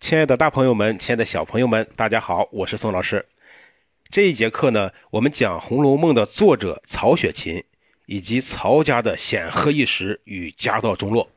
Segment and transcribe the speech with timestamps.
[0.00, 3.26] 亲爱的大朋友们，亲爱的小朋友们，大家好，我是宋老师。
[4.10, 7.64] 这一节课呢，我们讲《红楼梦》的作者曹雪芹
[8.06, 11.28] 以及曹家的显赫一时与家道中落。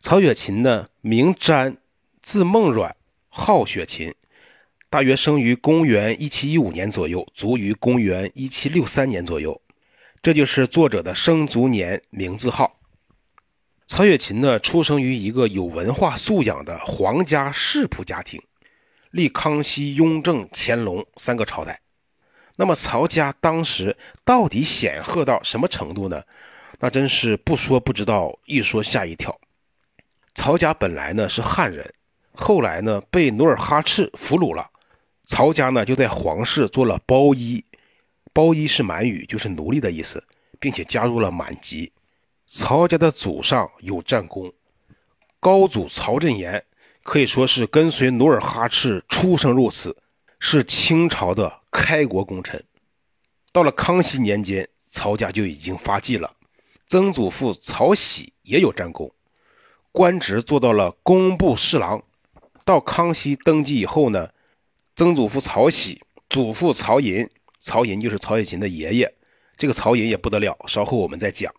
[0.00, 1.78] 曹雪芹呢，名瞻，
[2.20, 2.94] 字梦阮，
[3.30, 4.12] 号雪芹，
[4.90, 9.60] 大约生于公元一七一五年左右，卒于公元一七六三年左右。
[10.20, 12.78] 这就是作者的生卒年、名字号。
[13.86, 18.42] 曹雪芹呢，出生于一个有文化素养的皇家世仆家庭，
[19.10, 21.80] 历康熙、雍正、乾隆三个朝代。
[22.56, 26.22] 那么曹家当时到底显赫到什么程度呢？
[26.80, 29.38] 那真是不说不知道，一说吓一跳。
[30.34, 31.92] 曹家本来呢是汉人，
[32.32, 34.70] 后来呢被努尔哈赤俘虏了，
[35.26, 37.64] 曹家呢就在皇室做了包衣，
[38.32, 40.24] 包衣是满语，就是奴隶的意思，
[40.58, 41.92] 并且加入了满籍。
[42.46, 44.52] 曹家的祖上有战功，
[45.40, 46.64] 高祖曹振炎
[47.02, 49.96] 可以说是跟随努尔哈赤出生入死，
[50.38, 52.62] 是清朝的开国功臣。
[53.50, 56.34] 到了康熙年间，曹家就已经发迹了。
[56.86, 59.12] 曾祖父曹玺也有战功，
[59.90, 62.02] 官职做到了工部侍郎。
[62.64, 64.30] 到康熙登基以后呢，
[64.96, 69.12] 曾祖父曹玺、祖父曹寅，曹寅就是曹雪芹的爷爷，
[69.56, 71.52] 这个曹寅也不得了，稍后我们再讲。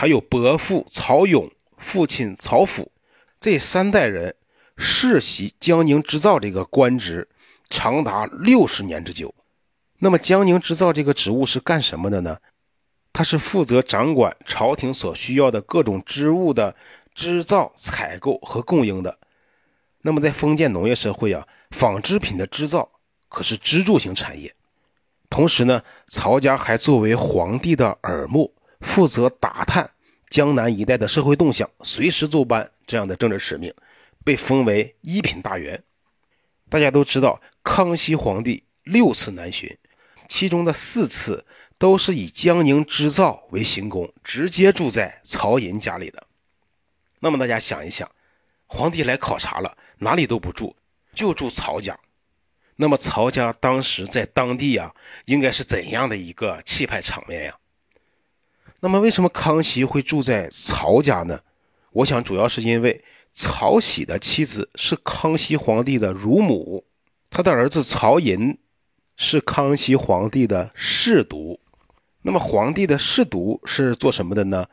[0.00, 2.90] 还有伯父曹勇、父亲曹府，
[3.38, 4.34] 这三代人
[4.78, 7.28] 世袭江宁织造这个官职，
[7.68, 9.34] 长达六十年之久。
[9.98, 12.38] 那么江宁织造这个职务是干什么的呢？
[13.12, 16.74] 他是负责掌管朝廷所需要的各种织物的
[17.14, 19.18] 织造、采购和供应的。
[20.00, 22.88] 那么在封建农业社会啊，纺织品的织造
[23.28, 24.54] 可是支柱型产业。
[25.28, 28.54] 同时呢，曹家还作为皇帝的耳目。
[28.80, 29.90] 负责打探
[30.28, 33.74] 江南一带的社会动向，随时奏班这样的政治使命，
[34.24, 35.82] 被封为一品大员。
[36.68, 39.76] 大家都知道，康熙皇帝六次南巡，
[40.28, 41.44] 其中的四次
[41.78, 46.26] 都是以江宁织造为行宫，直接住在曹寅家里的。
[47.18, 48.10] 那么大家想一想，
[48.66, 50.76] 皇帝来考察了，哪里都不住，
[51.12, 51.98] 就住曹家。
[52.76, 54.94] 那么曹家当时在当地啊，
[55.26, 57.58] 应该是怎样的一个气派场面呀？
[58.82, 61.40] 那么，为什么康熙会住在曹家呢？
[61.92, 63.04] 我想，主要是因为
[63.34, 66.84] 曹玺的妻子是康熙皇帝的乳母，
[67.28, 68.56] 他的儿子曹寅
[69.16, 71.60] 是康熙皇帝的侍读。
[72.22, 74.66] 那么，皇帝的侍读是做什么的呢？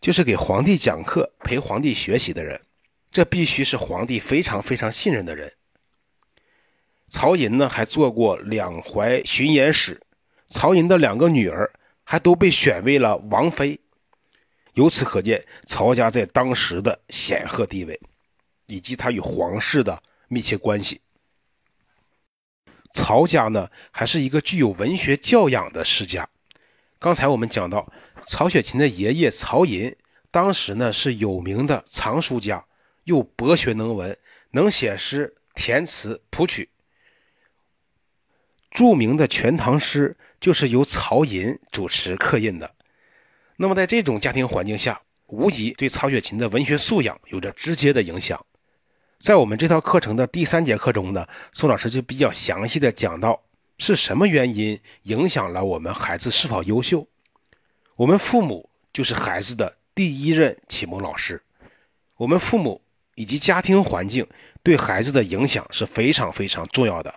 [0.00, 2.58] 就是给皇帝讲课、陪皇帝学习的人。
[3.12, 5.52] 这必须是皇帝非常非常信任的人。
[7.08, 10.00] 曹寅呢，还做过两淮巡盐使。
[10.46, 11.70] 曹寅的两个女儿。
[12.10, 13.78] 还都被选为了王妃，
[14.74, 18.00] 由此可见曹家在当时的显赫地位，
[18.66, 21.02] 以及他与皇室的密切关系。
[22.94, 26.28] 曹家呢，还是一个具有文学教养的世家。
[26.98, 27.92] 刚才我们讲到，
[28.26, 29.94] 曹雪芹的爷爷曹寅，
[30.32, 32.66] 当时呢是有名的藏书家，
[33.04, 34.18] 又博学能文，
[34.50, 36.70] 能写诗、填词、谱曲。
[38.70, 42.70] 著名的《全唐诗》就是由曹寅主持刻印的。
[43.56, 48.46] 那么，在这种家庭环境下，无疑对曹雪芹的文学素养有着直接的影响。
[49.18, 53.42] 在我们这套课程的第三节课中呢，宋老师就比较详细的讲到
[53.76, 57.06] 是什么原因影响了我们孩子是否优秀。
[57.96, 61.42] 我们父母就是孩子的第一任启蒙老师，
[62.16, 62.80] 我们父母
[63.14, 64.26] 以及家庭环境
[64.62, 67.14] 对孩子的影响是非常非常重要的。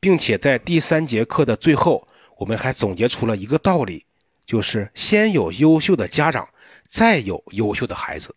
[0.00, 4.06] 并且在第三节课的最后，我们还总结出了一个道理，
[4.46, 6.48] 就是先有优秀的家长，
[6.88, 8.34] 再有优秀的孩子。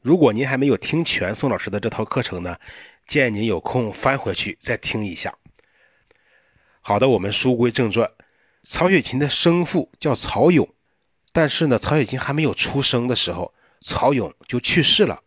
[0.00, 2.56] 如果您还没有听全宋老师的这套课程呢，
[3.06, 5.36] 建议您有空翻回去再听一下。
[6.80, 8.10] 好的，我们书归正传，
[8.64, 10.66] 曹雪芹的生父叫曹勇，
[11.32, 15.22] 但是呢，曹雪芹还没有出生的时候，曹勇就去世了。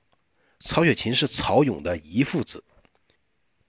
[0.59, 2.63] 曹雪芹是曹勇的姨父子。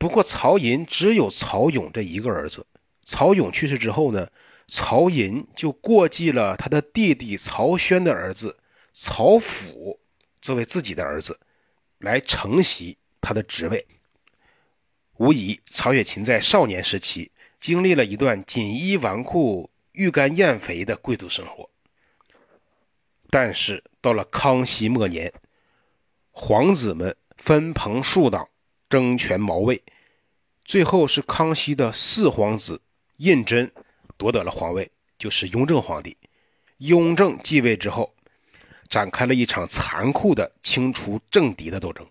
[0.02, 2.66] 不过，曹寅只有曹勇这一个儿子。
[3.04, 4.28] 曹勇去世之后呢，
[4.66, 8.58] 曹寅就过继了他的弟弟曹宣的儿子
[8.92, 10.00] 曹府
[10.40, 11.38] 作为自己的儿子，
[11.98, 13.86] 来承袭他的职位。
[15.18, 21.70] 无疑，曹雪芹在少年时期经历了一段锦衣纨绔、欲干厌肥的贵族生活。
[23.30, 25.32] 但是，到了康熙末年，
[26.32, 28.48] 皇子们分朋树党。
[28.92, 29.82] 争权谋位，
[30.66, 32.82] 最后是康熙的四皇子
[33.16, 33.70] 胤禛
[34.18, 36.18] 夺得了皇位，就是雍正皇帝。
[36.76, 38.14] 雍正继位之后，
[38.90, 42.06] 展开了一场残酷的清除政敌的斗争。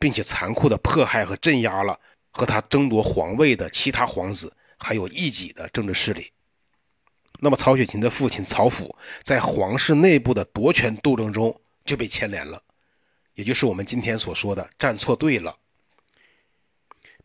[0.00, 1.98] 并且残酷的迫害和镇压了
[2.30, 6.32] 和他争夺皇位的其他皇子，还有异己的政治势力。
[7.40, 12.62] 那么，曹雪芹的父亲曹府在皇室内部的夺权斗争中就被牵连了，
[13.40, 15.56] 也就是我们今天所说的站错队了，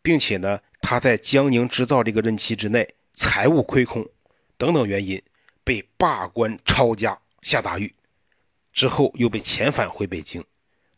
[0.02, 4.08] 并且呢，他在江宁织造这个任期之内财务亏空
[4.56, 5.22] 等等原因
[5.66, 7.94] 被罢官抄家下大狱，
[8.72, 10.42] 之后又被遣返回北京。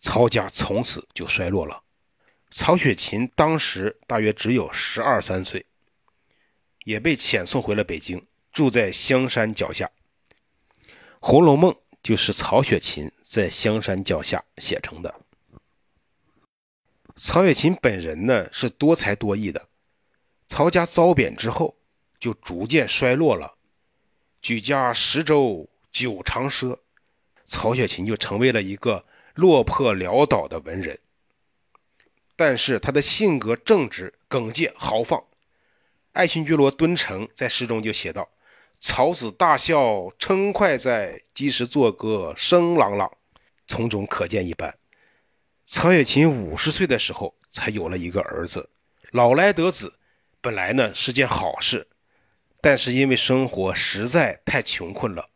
[0.01, 1.81] 曹家从此就衰落了。
[2.51, 5.65] 曹雪芹当时大约只有十二三岁，
[6.83, 8.23] 也被遣送回了北京，
[8.53, 9.89] 住在香山脚下。
[11.19, 15.15] 《红楼梦》就是曹雪芹在香山脚下写成的。
[17.15, 19.67] 曹雪芹本人呢是多才多艺的，
[20.47, 21.75] 曹家遭贬之后
[22.19, 23.55] 就逐渐衰落了，
[24.41, 26.77] 举家十州九长赊，
[27.45, 29.05] 曹雪芹就成为了一个。
[29.37, 30.97] 落魄潦倒的文人，
[32.35, 35.25] 但是他的性格正直、耿介、豪放。
[36.11, 38.29] 爱新觉罗·敦诚在诗中就写道
[38.79, 43.11] ：“曹子大笑称快哉，及时作歌声朗朗。”
[43.67, 44.77] 从中可见一斑。
[45.65, 48.69] 曹雪芹五十岁的时候才有了一个儿子，
[49.11, 49.99] 老来得子，
[50.39, 51.85] 本来呢是件好事，
[52.61, 55.27] 但是因为生活实在太穷困了，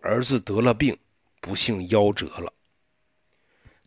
[0.00, 0.96] 儿子得了病，
[1.40, 2.52] 不幸夭折了。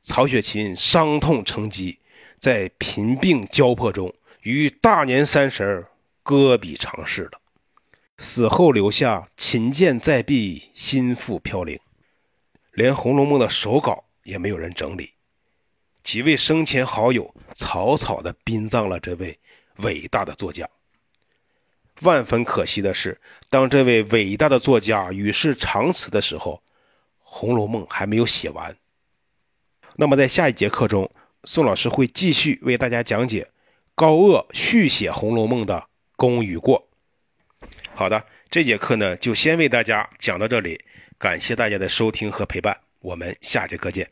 [0.04, 2.00] 曹雪芹伤痛成疾，
[2.42, 5.88] 在贫病交迫中，于大年三十儿
[6.22, 7.40] 搁笔长逝了。
[8.18, 11.78] 死后留下“琴剑在壁，心腹飘零”，
[12.72, 15.12] 连《红楼梦》的手稿也没有人整理。
[16.02, 19.38] 几位生前好友草草地殡葬了这位
[19.78, 20.70] 伟大的作家。
[22.02, 23.20] 万分可惜的是，
[23.50, 26.64] 当这位伟大的作家与世长辞的时候，
[27.22, 28.78] 《红楼梦》还没有写完。
[29.98, 31.12] 那么，在下一节课中，
[31.44, 33.50] 宋老师会继续为大家讲解
[33.94, 36.88] 高鹗续写《红楼梦》的功与过。
[37.98, 40.84] 好的，这节课呢就先为大家讲到这里，
[41.18, 44.10] 感谢大家的收听和陪伴，我们下节课见。